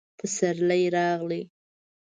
پسرلی 0.17 0.85
راغلی 0.95 1.41